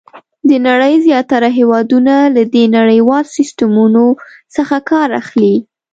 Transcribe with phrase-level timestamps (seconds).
[0.49, 4.05] د نړۍ زیاتره هېوادونه له دې نړیوال سیسټمونو
[4.55, 5.55] څخه کار اخلي.